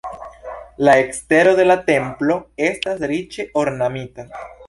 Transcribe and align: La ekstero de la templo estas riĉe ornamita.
La 0.87 0.95
ekstero 1.01 1.51
de 1.59 1.65
la 1.67 1.75
templo 1.91 2.39
estas 2.71 3.05
riĉe 3.13 3.49
ornamita. 3.65 4.27